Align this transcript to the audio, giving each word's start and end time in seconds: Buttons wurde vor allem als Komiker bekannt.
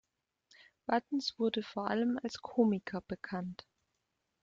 Buttons 0.87 1.37
wurde 1.37 1.61
vor 1.61 1.91
allem 1.91 2.19
als 2.23 2.41
Komiker 2.41 3.01
bekannt. 3.01 3.67